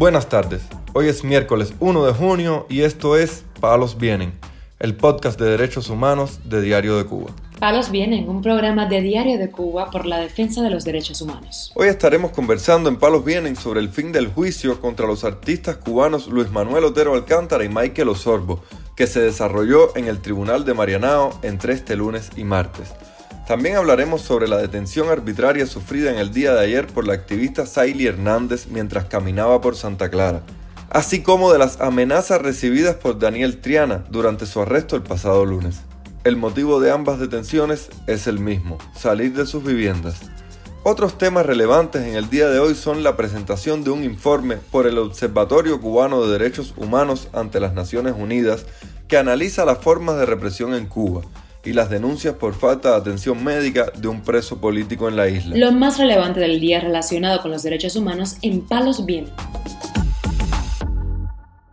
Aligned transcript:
Buenas 0.00 0.30
tardes, 0.30 0.62
hoy 0.94 1.08
es 1.08 1.24
miércoles 1.24 1.74
1 1.78 2.06
de 2.06 2.14
junio 2.14 2.64
y 2.70 2.80
esto 2.80 3.18
es 3.18 3.44
Palos 3.60 3.98
Vienen, 3.98 4.32
el 4.78 4.96
podcast 4.96 5.38
de 5.38 5.50
derechos 5.50 5.90
humanos 5.90 6.40
de 6.44 6.62
Diario 6.62 6.96
de 6.96 7.04
Cuba. 7.04 7.32
Palos 7.58 7.90
Vienen, 7.90 8.26
un 8.26 8.40
programa 8.40 8.86
de 8.86 9.02
Diario 9.02 9.36
de 9.36 9.50
Cuba 9.50 9.90
por 9.90 10.06
la 10.06 10.18
defensa 10.18 10.62
de 10.62 10.70
los 10.70 10.86
derechos 10.86 11.20
humanos. 11.20 11.70
Hoy 11.74 11.88
estaremos 11.88 12.30
conversando 12.30 12.88
en 12.88 12.96
Palos 12.96 13.26
Vienen 13.26 13.56
sobre 13.56 13.80
el 13.80 13.90
fin 13.90 14.10
del 14.10 14.28
juicio 14.28 14.80
contra 14.80 15.06
los 15.06 15.22
artistas 15.22 15.76
cubanos 15.76 16.28
Luis 16.28 16.50
Manuel 16.50 16.84
Otero 16.84 17.12
Alcántara 17.12 17.62
y 17.62 17.68
Michael 17.68 18.08
Osorbo, 18.08 18.62
que 18.96 19.06
se 19.06 19.20
desarrolló 19.20 19.94
en 19.98 20.08
el 20.08 20.22
Tribunal 20.22 20.64
de 20.64 20.72
Marianao 20.72 21.38
entre 21.42 21.74
este 21.74 21.94
lunes 21.94 22.30
y 22.38 22.44
martes. 22.44 22.94
También 23.50 23.74
hablaremos 23.74 24.22
sobre 24.22 24.46
la 24.46 24.58
detención 24.58 25.08
arbitraria 25.08 25.66
sufrida 25.66 26.12
en 26.12 26.18
el 26.18 26.32
día 26.32 26.54
de 26.54 26.60
ayer 26.60 26.86
por 26.86 27.04
la 27.04 27.14
activista 27.14 27.66
Saily 27.66 28.06
Hernández 28.06 28.68
mientras 28.70 29.06
caminaba 29.06 29.60
por 29.60 29.74
Santa 29.74 30.08
Clara, 30.08 30.42
así 30.88 31.24
como 31.24 31.52
de 31.52 31.58
las 31.58 31.80
amenazas 31.80 32.40
recibidas 32.40 32.94
por 32.94 33.18
Daniel 33.18 33.60
Triana 33.60 34.04
durante 34.08 34.46
su 34.46 34.60
arresto 34.60 34.94
el 34.94 35.02
pasado 35.02 35.44
lunes. 35.44 35.80
El 36.22 36.36
motivo 36.36 36.78
de 36.78 36.92
ambas 36.92 37.18
detenciones 37.18 37.88
es 38.06 38.28
el 38.28 38.38
mismo, 38.38 38.78
salir 38.94 39.32
de 39.32 39.46
sus 39.46 39.64
viviendas. 39.64 40.20
Otros 40.84 41.18
temas 41.18 41.44
relevantes 41.44 42.06
en 42.06 42.14
el 42.14 42.30
día 42.30 42.48
de 42.50 42.60
hoy 42.60 42.76
son 42.76 43.02
la 43.02 43.16
presentación 43.16 43.82
de 43.82 43.90
un 43.90 44.04
informe 44.04 44.58
por 44.70 44.86
el 44.86 44.96
Observatorio 44.96 45.80
Cubano 45.80 46.22
de 46.24 46.38
Derechos 46.38 46.72
Humanos 46.76 47.26
ante 47.32 47.58
las 47.58 47.74
Naciones 47.74 48.14
Unidas 48.16 48.64
que 49.08 49.18
analiza 49.18 49.64
las 49.64 49.78
formas 49.78 50.18
de 50.18 50.26
represión 50.26 50.72
en 50.72 50.86
Cuba, 50.86 51.22
y 51.64 51.72
las 51.72 51.90
denuncias 51.90 52.34
por 52.34 52.54
falta 52.54 52.90
de 52.90 52.96
atención 52.96 53.42
médica 53.44 53.92
de 53.96 54.08
un 54.08 54.22
preso 54.22 54.60
político 54.60 55.08
en 55.08 55.16
la 55.16 55.28
isla. 55.28 55.56
Lo 55.56 55.72
más 55.72 55.98
relevante 55.98 56.40
del 56.40 56.60
día 56.60 56.80
relacionado 56.80 57.42
con 57.42 57.50
los 57.50 57.62
derechos 57.62 57.96
humanos 57.96 58.36
en 58.42 58.62
Palos 58.62 59.04
Vientos. 59.04 59.34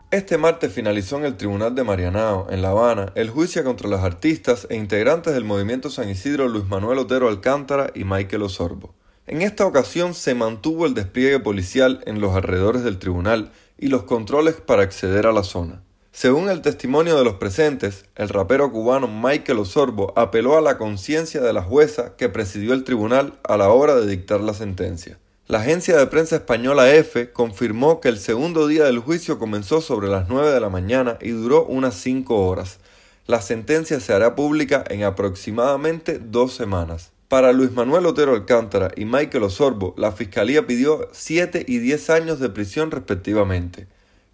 Este 0.09 0.37
martes 0.37 0.71
finalizó 0.71 1.17
en 1.17 1.25
el 1.25 1.35
Tribunal 1.35 1.75
de 1.75 1.83
Marianao, 1.83 2.47
en 2.49 2.61
La 2.61 2.69
Habana, 2.69 3.11
el 3.15 3.29
juicio 3.29 3.63
contra 3.65 3.89
los 3.89 3.99
artistas 3.99 4.65
e 4.69 4.75
integrantes 4.77 5.33
del 5.33 5.43
movimiento 5.43 5.89
San 5.89 6.09
Isidro 6.09 6.47
Luis 6.47 6.65
Manuel 6.65 6.99
Otero 6.99 7.27
Alcántara 7.27 7.91
y 7.93 8.05
Michael 8.05 8.43
Osorbo. 8.43 8.95
En 9.25 9.41
esta 9.41 9.65
ocasión 9.65 10.13
se 10.13 10.33
mantuvo 10.33 10.85
el 10.85 10.93
despliegue 10.93 11.41
policial 11.41 12.01
en 12.05 12.21
los 12.21 12.33
alrededores 12.33 12.85
del 12.85 12.99
tribunal 12.99 13.51
y 13.77 13.87
los 13.87 14.03
controles 14.03 14.55
para 14.55 14.83
acceder 14.83 15.27
a 15.27 15.33
la 15.33 15.43
zona. 15.43 15.83
Según 16.17 16.49
el 16.49 16.63
testimonio 16.63 17.15
de 17.15 17.23
los 17.23 17.35
presentes, 17.35 18.05
el 18.15 18.29
rapero 18.29 18.71
cubano 18.71 19.07
Michael 19.07 19.59
Osorbo 19.59 20.13
apeló 20.15 20.57
a 20.57 20.61
la 20.61 20.79
conciencia 20.79 21.41
de 21.41 21.53
la 21.53 21.61
jueza 21.61 22.15
que 22.17 22.27
presidió 22.27 22.73
el 22.73 22.83
tribunal 22.83 23.37
a 23.43 23.55
la 23.55 23.69
hora 23.69 23.93
de 23.93 24.07
dictar 24.07 24.41
la 24.41 24.55
sentencia. 24.55 25.19
La 25.45 25.59
agencia 25.59 25.95
de 25.95 26.07
prensa 26.07 26.37
española 26.37 26.91
EFE 26.91 27.31
confirmó 27.31 28.01
que 28.01 28.09
el 28.09 28.17
segundo 28.17 28.65
día 28.65 28.85
del 28.85 28.97
juicio 28.97 29.37
comenzó 29.37 29.79
sobre 29.79 30.07
las 30.07 30.27
9 30.27 30.49
de 30.49 30.59
la 30.59 30.69
mañana 30.69 31.19
y 31.21 31.29
duró 31.29 31.65
unas 31.65 31.93
5 31.93 32.47
horas. 32.47 32.79
La 33.27 33.39
sentencia 33.39 33.99
se 33.99 34.11
hará 34.11 34.33
pública 34.33 34.83
en 34.89 35.03
aproximadamente 35.03 36.17
dos 36.17 36.51
semanas. 36.51 37.11
Para 37.27 37.53
Luis 37.53 37.73
Manuel 37.73 38.07
Otero 38.07 38.33
Alcántara 38.33 38.89
y 38.95 39.05
Michael 39.05 39.43
Osorbo, 39.43 39.93
la 39.95 40.11
fiscalía 40.11 40.65
pidió 40.65 41.09
7 41.11 41.63
y 41.67 41.77
10 41.77 42.09
años 42.09 42.39
de 42.39 42.49
prisión 42.49 42.89
respectivamente. 42.89 43.85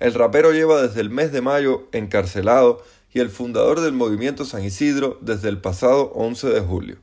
El 0.04 0.14
rapero 0.16 0.52
lleva 0.52 0.82
desde 0.82 1.00
el 1.00 1.10
mes 1.10 1.32
de 1.32 1.40
mayo 1.40 1.88
encarcelado 1.94 2.84
y 3.14 3.22
el 3.22 3.30
fundador 3.30 3.80
del 3.80 3.94
movimiento 3.94 4.44
San 4.44 4.62
Isidro 4.62 5.18
desde 5.22 5.48
el 5.48 5.60
pasado 5.60 6.12
11 6.14 6.50
de 6.50 6.60
julio. 6.60 6.98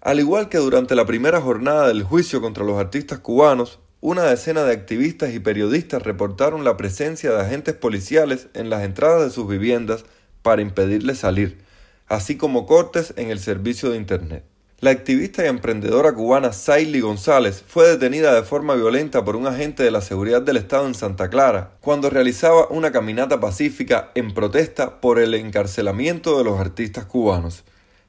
Al 0.00 0.20
igual 0.20 0.48
que 0.48 0.56
durante 0.56 0.94
la 0.94 1.04
primera 1.04 1.42
jornada 1.42 1.86
del 1.86 2.02
juicio 2.02 2.40
contra 2.40 2.64
los 2.64 2.78
artistas 2.78 3.18
cubanos, 3.18 3.78
una 4.00 4.22
decena 4.22 4.64
de 4.64 4.72
activistas 4.72 5.34
y 5.34 5.38
periodistas 5.38 6.02
reportaron 6.02 6.64
la 6.64 6.78
presencia 6.78 7.30
de 7.30 7.42
agentes 7.42 7.74
policiales 7.74 8.48
en 8.54 8.70
las 8.70 8.84
entradas 8.84 9.22
de 9.22 9.30
sus 9.32 9.46
viviendas 9.46 10.06
para 10.40 10.62
impedirles 10.62 11.18
salir, 11.18 11.58
así 12.06 12.38
como 12.38 12.64
cortes 12.64 13.12
en 13.18 13.28
el 13.28 13.38
servicio 13.38 13.90
de 13.90 13.98
Internet. 13.98 14.44
La 14.80 14.90
activista 14.90 15.42
y 15.42 15.48
emprendedora 15.48 16.12
cubana 16.12 16.52
Saily 16.52 17.00
González 17.00 17.64
fue 17.66 17.88
detenida 17.88 18.34
de 18.34 18.42
forma 18.42 18.74
violenta 18.74 19.24
por 19.24 19.34
un 19.34 19.46
agente 19.46 19.82
de 19.82 19.90
la 19.90 20.02
seguridad 20.02 20.42
del 20.42 20.58
Estado 20.58 20.86
en 20.86 20.94
Santa 20.94 21.30
Clara 21.30 21.78
cuando 21.80 22.10
realizaba 22.10 22.68
una 22.68 22.92
caminata 22.92 23.40
pacífica 23.40 24.10
en 24.14 24.34
protesta 24.34 25.00
por 25.00 25.18
el 25.18 25.32
encarcelamiento 25.32 26.36
de 26.36 26.44
los 26.44 26.60
artistas 26.60 27.06
cubanos. 27.06 27.64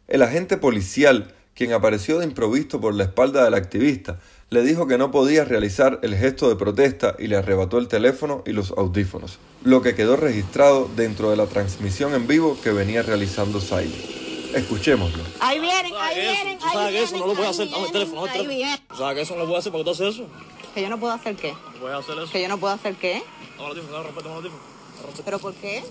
El 0.10 0.22
agente 0.22 0.58
policial, 0.58 1.34
quien 1.56 1.72
apareció 1.72 2.20
de 2.20 2.26
improviso 2.26 2.82
por 2.82 2.94
la 2.94 3.06
espalda 3.06 3.46
del 3.46 3.54
activista, 3.54 4.20
le 4.50 4.62
dijo 4.62 4.88
que 4.88 4.98
no 4.98 5.10
podía 5.10 5.46
realizar 5.46 6.02
el 6.04 6.18
gesto 6.18 6.50
de 6.50 6.58
protesta 6.58 7.16
y 7.18 7.28
le 7.28 7.38
arrebató 7.38 7.78
el 7.78 7.88
teléfono 7.88 8.44
y 8.46 8.52
los 8.52 8.72
audífonos, 8.72 9.40
lo 9.64 9.82
que 9.82 9.96
quedó 9.96 10.18
registrado 10.18 10.90
dentro 10.98 11.32
de 11.32 11.38
la 11.38 11.46
transmisión 11.46 12.14
en 12.14 12.28
vivo 12.28 12.58
que 12.62 12.72
venía 12.74 13.04
realizando 13.04 13.62
Saily. 13.62 14.27
Escuchémoslo. 14.54 15.24
Ahí 15.40 15.60
vienen, 15.60 15.94
ahí 16.00 16.20
vienen. 16.20 16.60
Tú 16.60 16.66
sabes 16.72 16.92
que 16.92 17.04
eso 17.04 17.18
no 17.18 17.28
lo 17.28 17.34
puedes 17.34 17.50
hacer. 17.52 17.70
Dame 17.70 17.86
el 17.86 17.92
teléfono, 17.92 18.26
dame 18.26 18.34
el 18.36 18.42
Ahí 18.42 18.48
vienen. 18.48 18.66
teléfono. 18.78 18.88
Tú 18.90 18.98
sabes 19.04 19.16
que 19.16 19.22
eso 19.22 19.34
no 19.34 19.40
lo 19.42 19.46
puedes 19.48 19.60
hacer 19.60 19.72
porque 19.72 19.84
tú 19.86 19.92
haces 19.92 20.16
eso. 20.16 20.28
Que 20.74 20.82
yo 20.82 20.90
no 20.90 21.00
puedo 21.00 21.14
hacer 21.14 21.36
qué. 21.36 21.52
No 21.54 21.80
puedes 21.80 21.98
hacer 22.00 22.18
eso. 22.18 22.32
Que 22.32 22.42
yo 22.42 22.48
no 22.48 22.58
puedo 22.58 22.74
hacer 22.74 22.96
qué. 22.96 23.24
Teléfono. 23.58 24.58
¿Pero 25.26 25.40
por 25.40 25.54
qué? 25.56 25.84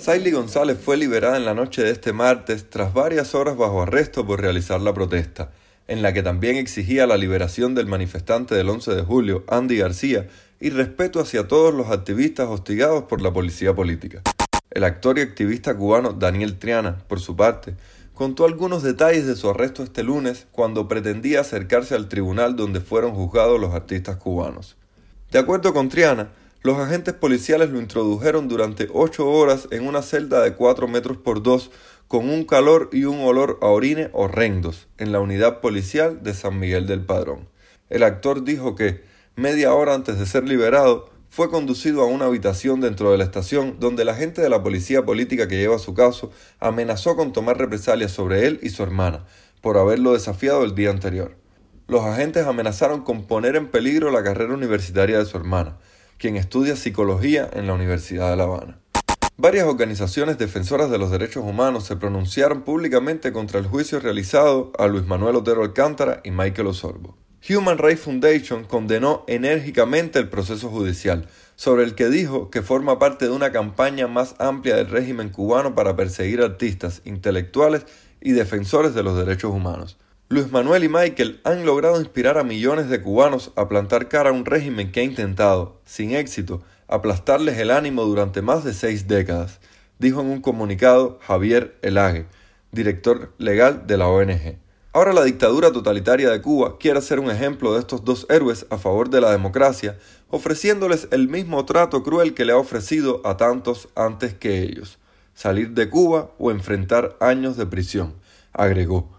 Saily 0.00 0.30
González 0.30 0.78
fue 0.82 0.96
liberada 0.96 1.36
en 1.36 1.44
la 1.44 1.54
noche 1.54 1.82
de 1.82 1.90
este 1.90 2.12
martes 2.12 2.70
tras 2.70 2.92
varias 2.94 3.34
horas 3.34 3.56
bajo 3.56 3.82
arresto 3.82 4.24
por 4.26 4.40
realizar 4.40 4.80
la 4.80 4.94
protesta, 4.94 5.50
en 5.88 6.02
la 6.02 6.12
que 6.12 6.22
también 6.22 6.56
exigía 6.56 7.06
la 7.06 7.16
liberación 7.16 7.74
del 7.74 7.86
manifestante 7.86 8.54
del 8.54 8.68
11 8.68 8.94
de 8.94 9.02
julio, 9.02 9.44
Andy 9.48 9.78
García, 9.78 10.28
y 10.60 10.70
respeto 10.70 11.20
hacia 11.20 11.48
todos 11.48 11.74
los 11.74 11.90
activistas 11.90 12.48
hostigados 12.48 13.04
por 13.04 13.20
la 13.20 13.32
policía 13.32 13.74
política. 13.74 14.22
El 14.76 14.84
actor 14.84 15.18
y 15.18 15.22
activista 15.22 15.74
cubano 15.74 16.12
Daniel 16.12 16.58
Triana, 16.58 16.98
por 17.08 17.18
su 17.18 17.34
parte, 17.34 17.76
contó 18.12 18.44
algunos 18.44 18.82
detalles 18.82 19.26
de 19.26 19.34
su 19.34 19.48
arresto 19.48 19.82
este 19.82 20.02
lunes 20.02 20.48
cuando 20.52 20.86
pretendía 20.86 21.40
acercarse 21.40 21.94
al 21.94 22.10
tribunal 22.10 22.56
donde 22.56 22.82
fueron 22.82 23.14
juzgados 23.14 23.58
los 23.58 23.72
artistas 23.72 24.16
cubanos. 24.16 24.76
De 25.30 25.38
acuerdo 25.38 25.72
con 25.72 25.88
Triana, 25.88 26.28
los 26.60 26.76
agentes 26.76 27.14
policiales 27.14 27.70
lo 27.70 27.80
introdujeron 27.80 28.48
durante 28.48 28.88
ocho 28.92 29.30
horas 29.30 29.66
en 29.70 29.88
una 29.88 30.02
celda 30.02 30.42
de 30.42 30.52
cuatro 30.52 30.88
metros 30.88 31.16
por 31.16 31.42
dos 31.42 31.70
con 32.06 32.28
un 32.28 32.44
calor 32.44 32.90
y 32.92 33.04
un 33.04 33.20
olor 33.20 33.58
a 33.62 33.68
orine 33.68 34.10
horrendos 34.12 34.88
en 34.98 35.10
la 35.10 35.20
unidad 35.20 35.62
policial 35.62 36.22
de 36.22 36.34
San 36.34 36.58
Miguel 36.58 36.86
del 36.86 37.00
Padrón. 37.00 37.48
El 37.88 38.02
actor 38.02 38.44
dijo 38.44 38.76
que, 38.76 39.02
media 39.36 39.72
hora 39.72 39.94
antes 39.94 40.18
de 40.18 40.26
ser 40.26 40.46
liberado, 40.46 41.15
fue 41.36 41.50
conducido 41.50 42.00
a 42.00 42.06
una 42.06 42.24
habitación 42.24 42.80
dentro 42.80 43.12
de 43.12 43.18
la 43.18 43.24
estación 43.24 43.76
donde 43.78 44.06
la 44.06 44.14
gente 44.14 44.40
de 44.40 44.48
la 44.48 44.62
policía 44.62 45.04
política 45.04 45.46
que 45.46 45.58
lleva 45.58 45.78
su 45.78 45.92
caso 45.92 46.30
amenazó 46.60 47.14
con 47.14 47.34
tomar 47.34 47.58
represalias 47.58 48.10
sobre 48.10 48.46
él 48.46 48.58
y 48.62 48.70
su 48.70 48.82
hermana 48.82 49.26
por 49.60 49.76
haberlo 49.76 50.14
desafiado 50.14 50.64
el 50.64 50.74
día 50.74 50.88
anterior. 50.88 51.36
Los 51.88 52.06
agentes 52.06 52.46
amenazaron 52.46 53.02
con 53.02 53.26
poner 53.26 53.54
en 53.54 53.70
peligro 53.70 54.10
la 54.10 54.24
carrera 54.24 54.54
universitaria 54.54 55.18
de 55.18 55.26
su 55.26 55.36
hermana, 55.36 55.76
quien 56.16 56.36
estudia 56.36 56.74
psicología 56.74 57.50
en 57.52 57.66
la 57.66 57.74
Universidad 57.74 58.30
de 58.30 58.36
La 58.36 58.44
Habana. 58.44 58.80
Varias 59.36 59.66
organizaciones 59.66 60.38
defensoras 60.38 60.90
de 60.90 60.96
los 60.96 61.10
derechos 61.10 61.44
humanos 61.44 61.84
se 61.84 61.96
pronunciaron 61.96 62.62
públicamente 62.62 63.34
contra 63.34 63.60
el 63.60 63.66
juicio 63.66 64.00
realizado 64.00 64.72
a 64.78 64.86
Luis 64.86 65.04
Manuel 65.06 65.36
Otero 65.36 65.62
Alcántara 65.62 66.22
y 66.24 66.30
Michael 66.30 66.68
Osorbo. 66.68 67.25
Human 67.48 67.78
Rights 67.78 68.00
Foundation 68.00 68.64
condenó 68.64 69.22
enérgicamente 69.28 70.18
el 70.18 70.28
proceso 70.28 70.68
judicial, 70.68 71.28
sobre 71.54 71.84
el 71.84 71.94
que 71.94 72.08
dijo 72.08 72.50
que 72.50 72.62
forma 72.62 72.98
parte 72.98 73.26
de 73.26 73.30
una 73.30 73.52
campaña 73.52 74.08
más 74.08 74.34
amplia 74.38 74.74
del 74.74 74.88
régimen 74.88 75.28
cubano 75.28 75.74
para 75.76 75.94
perseguir 75.94 76.42
artistas, 76.42 77.02
intelectuales 77.04 77.86
y 78.20 78.32
defensores 78.32 78.94
de 78.94 79.04
los 79.04 79.16
derechos 79.16 79.52
humanos. 79.52 79.96
Luis 80.28 80.50
Manuel 80.50 80.82
y 80.82 80.88
Michael 80.88 81.40
han 81.44 81.64
logrado 81.64 82.00
inspirar 82.00 82.36
a 82.36 82.42
millones 82.42 82.88
de 82.88 83.00
cubanos 83.00 83.52
a 83.54 83.68
plantar 83.68 84.08
cara 84.08 84.30
a 84.30 84.32
un 84.32 84.44
régimen 84.44 84.90
que 84.90 85.00
ha 85.00 85.04
intentado, 85.04 85.80
sin 85.84 86.16
éxito, 86.16 86.62
aplastarles 86.88 87.58
el 87.58 87.70
ánimo 87.70 88.02
durante 88.02 88.42
más 88.42 88.64
de 88.64 88.74
seis 88.74 89.06
décadas, 89.06 89.60
dijo 90.00 90.20
en 90.20 90.26
un 90.26 90.40
comunicado 90.40 91.20
Javier 91.22 91.76
Elage, 91.82 92.26
director 92.72 93.32
legal 93.38 93.86
de 93.86 93.96
la 93.96 94.08
ONG. 94.08 94.65
Ahora 94.96 95.12
la 95.12 95.24
dictadura 95.24 95.72
totalitaria 95.72 96.30
de 96.30 96.40
Cuba 96.40 96.78
quiere 96.78 97.02
ser 97.02 97.20
un 97.20 97.30
ejemplo 97.30 97.74
de 97.74 97.80
estos 97.80 98.02
dos 98.02 98.26
héroes 98.30 98.64
a 98.70 98.78
favor 98.78 99.10
de 99.10 99.20
la 99.20 99.30
democracia, 99.30 99.98
ofreciéndoles 100.30 101.08
el 101.10 101.28
mismo 101.28 101.66
trato 101.66 102.02
cruel 102.02 102.32
que 102.32 102.46
le 102.46 102.54
ha 102.54 102.56
ofrecido 102.56 103.20
a 103.26 103.36
tantos 103.36 103.90
antes 103.94 104.32
que 104.32 104.62
ellos, 104.62 104.98
salir 105.34 105.72
de 105.72 105.90
Cuba 105.90 106.30
o 106.38 106.50
enfrentar 106.50 107.14
años 107.20 107.58
de 107.58 107.66
prisión, 107.66 108.14
agregó. 108.54 109.10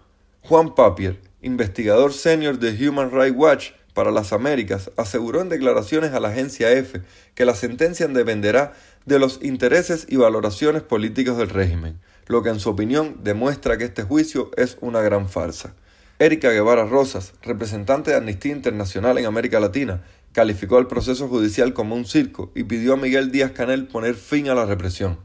Juan 0.42 0.74
Papier, 0.74 1.20
investigador 1.42 2.12
senior 2.12 2.58
de 2.58 2.88
Human 2.88 3.12
Rights 3.12 3.38
Watch 3.38 3.70
para 3.94 4.10
las 4.10 4.32
Américas, 4.32 4.90
aseguró 4.96 5.42
en 5.42 5.48
declaraciones 5.48 6.12
a 6.12 6.18
la 6.18 6.30
agencia 6.30 6.72
EFE 6.72 7.02
que 7.36 7.44
la 7.44 7.54
sentencia 7.54 8.08
dependerá 8.08 8.72
de 9.06 9.20
los 9.20 9.38
intereses 9.44 10.06
y 10.08 10.16
valoraciones 10.16 10.82
políticos 10.82 11.38
del 11.38 11.50
régimen, 11.50 12.00
lo 12.28 12.42
que 12.42 12.50
en 12.50 12.60
su 12.60 12.70
opinión 12.70 13.16
demuestra 13.24 13.76
que 13.76 13.84
este 13.84 14.04
juicio 14.04 14.50
es 14.56 14.78
una 14.80 15.00
gran 15.00 15.28
farsa. 15.28 15.74
Erika 16.20 16.50
Guevara 16.50 16.84
Rosas, 16.84 17.32
representante 17.42 18.10
de 18.10 18.16
Amnistía 18.16 18.52
Internacional 18.52 19.18
en 19.18 19.26
América 19.26 19.60
Latina, 19.60 20.02
calificó 20.32 20.78
el 20.78 20.86
proceso 20.86 21.28
judicial 21.28 21.72
como 21.72 21.94
un 21.94 22.04
circo 22.04 22.52
y 22.54 22.64
pidió 22.64 22.94
a 22.94 22.96
Miguel 22.96 23.32
Díaz 23.32 23.52
Canel 23.52 23.88
poner 23.88 24.14
fin 24.14 24.48
a 24.48 24.54
la 24.54 24.66
represión. 24.66 25.18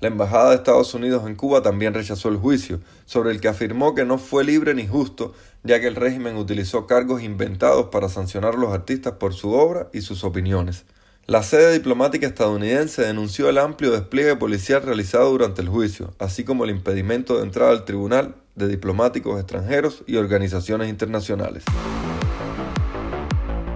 La 0.00 0.08
Embajada 0.08 0.50
de 0.50 0.56
Estados 0.56 0.92
Unidos 0.92 1.26
en 1.26 1.36
Cuba 1.36 1.62
también 1.62 1.94
rechazó 1.94 2.28
el 2.28 2.36
juicio, 2.36 2.80
sobre 3.06 3.30
el 3.30 3.40
que 3.40 3.48
afirmó 3.48 3.94
que 3.94 4.04
no 4.04 4.18
fue 4.18 4.44
libre 4.44 4.74
ni 4.74 4.86
justo, 4.86 5.34
ya 5.62 5.80
que 5.80 5.86
el 5.86 5.96
régimen 5.96 6.36
utilizó 6.36 6.86
cargos 6.86 7.22
inventados 7.22 7.86
para 7.86 8.08
sancionar 8.08 8.54
a 8.54 8.58
los 8.58 8.72
artistas 8.72 9.14
por 9.14 9.34
su 9.34 9.52
obra 9.52 9.88
y 9.92 10.02
sus 10.02 10.22
opiniones. 10.22 10.84
La 11.28 11.42
sede 11.42 11.72
diplomática 11.72 12.24
estadounidense 12.24 13.02
denunció 13.02 13.48
el 13.48 13.58
amplio 13.58 13.90
despliegue 13.90 14.36
policial 14.36 14.82
realizado 14.82 15.28
durante 15.28 15.60
el 15.60 15.68
juicio, 15.68 16.14
así 16.20 16.44
como 16.44 16.62
el 16.62 16.70
impedimento 16.70 17.38
de 17.38 17.42
entrada 17.42 17.72
al 17.72 17.84
tribunal 17.84 18.36
de 18.54 18.68
diplomáticos 18.68 19.36
extranjeros 19.40 20.04
y 20.06 20.18
organizaciones 20.18 20.88
internacionales. 20.88 21.64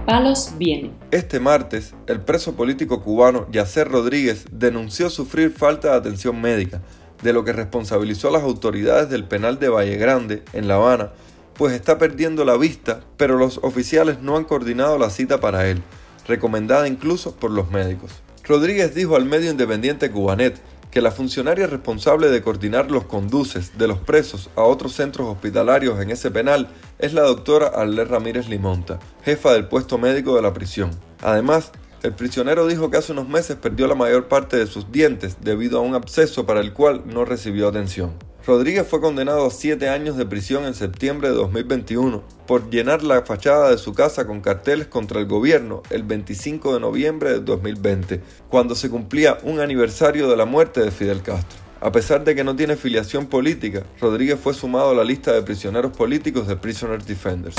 Palos 0.05 0.53
viene. 0.57 0.93
Este 1.11 1.41
martes, 1.41 1.93
el 2.07 2.21
preso 2.21 2.55
político 2.55 3.03
cubano 3.03 3.45
Yacer 3.51 3.89
Rodríguez 3.89 4.45
denunció 4.53 5.09
sufrir 5.09 5.51
falta 5.51 5.91
de 5.91 5.97
atención 5.97 6.39
médica, 6.39 6.81
de 7.21 7.33
lo 7.33 7.43
que 7.43 7.51
responsabilizó 7.51 8.29
a 8.29 8.31
las 8.31 8.43
autoridades 8.43 9.09
del 9.09 9.25
penal 9.25 9.59
de 9.59 9.67
Valle 9.67 9.97
Grande, 9.97 10.41
en 10.53 10.69
La 10.69 10.75
Habana, 10.75 11.11
pues 11.55 11.73
está 11.73 11.97
perdiendo 11.97 12.45
la 12.45 12.55
vista, 12.55 13.01
pero 13.17 13.37
los 13.37 13.57
oficiales 13.61 14.21
no 14.21 14.37
han 14.37 14.45
coordinado 14.45 14.97
la 14.97 15.09
cita 15.09 15.41
para 15.41 15.67
él, 15.67 15.83
recomendada 16.27 16.87
incluso 16.87 17.35
por 17.35 17.51
los 17.51 17.71
médicos. 17.71 18.11
Rodríguez 18.43 18.95
dijo 18.95 19.15
al 19.15 19.25
medio 19.25 19.51
independiente 19.51 20.11
Cubanet 20.11 20.61
que 20.91 21.01
la 21.01 21.11
funcionaria 21.11 21.67
responsable 21.67 22.29
de 22.29 22.41
coordinar 22.41 22.91
los 22.91 23.05
conduces 23.05 23.77
de 23.77 23.87
los 23.87 23.99
presos 23.99 24.49
a 24.55 24.63
otros 24.63 24.93
centros 24.93 25.27
hospitalarios 25.27 26.01
en 26.01 26.11
ese 26.11 26.31
penal 26.31 26.67
es 26.99 27.13
la 27.13 27.21
doctora 27.21 27.67
Arler 27.67 28.09
Ramírez 28.09 28.49
Limonta, 28.49 28.99
jefa 29.23 29.53
del 29.53 29.67
puesto 29.67 29.97
médico 29.97 30.35
de 30.35 30.41
la 30.41 30.53
prisión. 30.53 30.91
Además, 31.21 31.71
el 32.03 32.13
prisionero 32.13 32.67
dijo 32.67 32.89
que 32.89 32.97
hace 32.97 33.13
unos 33.13 33.29
meses 33.29 33.55
perdió 33.55 33.87
la 33.87 33.95
mayor 33.95 34.27
parte 34.27 34.57
de 34.57 34.67
sus 34.67 34.91
dientes 34.91 35.37
debido 35.41 35.77
a 35.77 35.81
un 35.81 35.95
absceso 35.95 36.45
para 36.45 36.59
el 36.59 36.73
cual 36.73 37.03
no 37.05 37.25
recibió 37.25 37.69
atención. 37.69 38.11
Rodríguez 38.45 38.87
fue 38.87 39.01
condenado 39.01 39.45
a 39.45 39.51
siete 39.51 39.87
años 39.87 40.17
de 40.17 40.25
prisión 40.25 40.65
en 40.65 40.73
septiembre 40.73 41.29
de 41.29 41.35
2021 41.35 42.23
por 42.47 42.71
llenar 42.71 43.03
la 43.03 43.21
fachada 43.21 43.69
de 43.69 43.77
su 43.77 43.93
casa 43.93 44.25
con 44.25 44.41
carteles 44.41 44.87
contra 44.87 45.19
el 45.19 45.27
gobierno 45.27 45.83
el 45.91 46.01
25 46.01 46.73
de 46.73 46.79
noviembre 46.79 47.33
de 47.33 47.39
2020, 47.39 48.19
cuando 48.49 48.73
se 48.73 48.89
cumplía 48.89 49.37
un 49.43 49.59
aniversario 49.59 50.27
de 50.27 50.37
la 50.37 50.45
muerte 50.45 50.81
de 50.81 50.89
Fidel 50.89 51.21
Castro. 51.21 51.59
A 51.81 51.91
pesar 51.91 52.23
de 52.23 52.33
que 52.33 52.43
no 52.43 52.55
tiene 52.55 52.77
filiación 52.77 53.27
política, 53.27 53.83
Rodríguez 53.99 54.39
fue 54.39 54.55
sumado 54.55 54.89
a 54.89 54.95
la 54.95 55.03
lista 55.03 55.33
de 55.33 55.43
prisioneros 55.43 55.95
políticos 55.95 56.47
de 56.47 56.55
Prisoner 56.55 57.03
Defenders. 57.03 57.57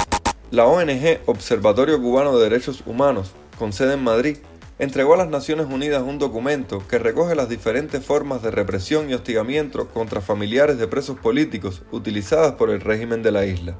La 0.50 0.67
ONG 0.67 1.20
Observatorio 1.26 2.00
Cubano 2.00 2.37
de 2.37 2.50
Derechos 2.50 2.82
Humanos, 2.87 3.32
con 3.56 3.73
sede 3.73 3.94
en 3.94 4.02
Madrid, 4.02 4.38
entregó 4.78 5.14
a 5.14 5.19
las 5.19 5.28
Naciones 5.28 5.66
Unidas 5.66 6.02
un 6.02 6.19
documento 6.19 6.82
que 6.88 6.98
recoge 6.98 7.34
las 7.34 7.48
diferentes 7.48 8.04
formas 8.04 8.42
de 8.42 8.50
represión 8.50 9.10
y 9.10 9.14
hostigamiento 9.14 9.88
contra 9.88 10.20
familiares 10.20 10.78
de 10.78 10.88
presos 10.88 11.19
políticos 11.19 11.82
utilizadas 11.92 12.52
por 12.52 12.70
el 12.70 12.80
régimen 12.80 13.22
de 13.22 13.32
la 13.32 13.44
isla. 13.44 13.76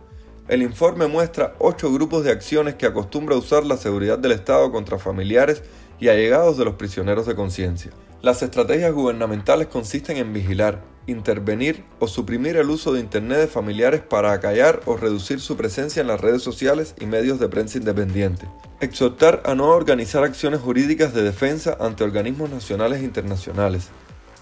El 0.49 0.62
informe 0.62 1.06
muestra 1.06 1.55
ocho 1.59 1.93
grupos 1.93 2.25
de 2.25 2.33
acciones 2.33 2.75
que 2.75 2.87
acostumbra 2.87 3.37
usar 3.37 3.65
la 3.65 3.77
seguridad 3.77 4.19
del 4.19 4.33
Estado 4.33 4.71
contra 4.73 4.99
familiares 4.99 5.62
y 6.00 6.09
allegados 6.09 6.59
de 6.59 6.65
los 6.65 6.75
prisioneros 6.75 7.27
de 7.27 7.37
conciencia. 7.37 7.93
Las 8.23 8.43
estrategias 8.43 8.93
gubernamentales 8.93 9.69
consisten 9.69 10.17
en 10.17 10.33
vigilar, 10.33 10.83
intervenir 11.07 11.85
o 11.99 12.07
suprimir 12.07 12.57
el 12.57 12.71
uso 12.71 12.93
de 12.93 13.01
Internet 13.01 13.39
de 13.39 13.47
familiares 13.47 14.01
para 14.01 14.33
acallar 14.33 14.81
o 14.87 14.97
reducir 14.97 15.41
su 15.41 15.57
presencia 15.57 16.01
en 16.01 16.07
las 16.07 16.21
redes 16.21 16.43
sociales 16.43 16.95
y 17.01 17.07
medios 17.07 17.41
de 17.41 17.49
prensa 17.49 17.79
independiente. 17.79 18.47
Exhortar 18.81 19.43
a 19.45 19.55
no 19.55 19.69
organizar 19.69 20.25
acciones 20.25 20.61
jurídicas 20.61 21.15
de 21.15 21.23
defensa 21.23 21.77
ante 21.81 22.05
organismos 22.05 22.51
nacionales 22.51 23.01
e 23.01 23.05
internacionales. 23.05 23.89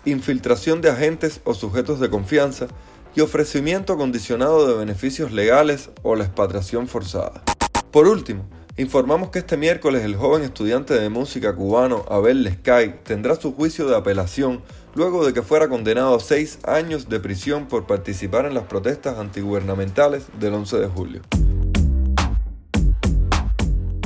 Infiltración 0.05 0.81
de 0.81 0.91
agentes 0.91 1.41
o 1.45 1.55
sujetos 1.55 2.01
de 2.01 2.11
confianza 2.11 2.67
y 3.15 3.21
ofrecimiento 3.21 3.97
condicionado 3.97 4.67
de 4.67 4.75
beneficios 4.75 5.33
legales 5.33 5.91
o 6.03 6.17
la 6.17 6.25
expatriación 6.25 6.89
forzada. 6.89 7.43
Por 7.91 8.07
último, 8.07 8.47
Informamos 8.81 9.29
que 9.29 9.41
este 9.41 9.59
miércoles 9.59 10.05
el 10.05 10.17
joven 10.17 10.43
estudiante 10.43 10.95
de 10.95 11.11
música 11.11 11.55
cubano 11.55 12.07
Abel 12.09 12.45
Lescay 12.45 13.01
tendrá 13.03 13.35
su 13.35 13.53
juicio 13.53 13.87
de 13.87 13.95
apelación 13.95 14.63
luego 14.95 15.25
de 15.25 15.33
que 15.33 15.43
fuera 15.43 15.69
condenado 15.69 16.15
a 16.15 16.21
seis 16.21 16.59
años 16.65 17.09
de 17.09 17.21
prisión 17.21 17.67
por 17.67 17.87
participar 17.87 18.47
en 18.47 18.55
las 18.55 18.65
protestas 18.65 19.19
antigubernamentales 19.19 20.25
del 20.39 20.55
11 20.55 20.79
de 20.79 20.87
julio. 20.87 21.23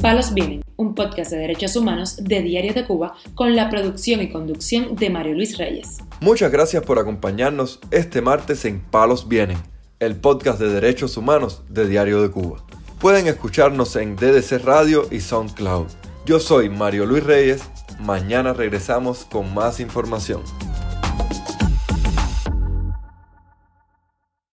Palos 0.04 0.34
Vienen, 0.34 0.62
un 0.76 0.94
podcast 0.94 1.31
de 1.31 1.38
derechos 1.38 1.76
humanos 1.76 2.19
de 2.22 2.42
Diario 2.42 2.75
de 2.75 2.84
Cuba 2.84 3.14
con 3.34 3.56
la 3.56 3.70
producción 3.70 4.20
y 4.20 4.28
conducción 4.28 4.96
de 4.96 5.08
Mario 5.08 5.32
Luis 5.32 5.56
Reyes. 5.56 5.96
Muchas 6.20 6.52
gracias 6.52 6.82
por 6.82 6.98
acompañarnos 6.98 7.81
este 7.90 8.20
martes 8.20 8.66
en 8.66 8.81
Palos 8.81 9.28
Vienen, 9.28 9.56
el 10.00 10.16
podcast 10.16 10.60
de 10.60 10.69
derechos 10.69 11.16
humanos 11.16 11.62
de 11.70 11.88
Diario 11.88 12.20
de 12.20 12.31
Cuba. 12.31 12.62
Pueden 12.98 13.28
escucharnos 13.28 13.96
en 13.96 14.16
DDC 14.16 14.62
Radio 14.62 15.06
y 15.10 15.20
SoundCloud. 15.20 15.86
Yo 16.26 16.38
soy 16.38 16.69
Mario 16.69 17.06
Luis 17.06 17.25
Reyes. 17.25 17.62
Mañana 17.98 18.52
regresamos 18.52 19.25
con 19.25 19.54
más 19.54 19.81
información. 19.81 20.42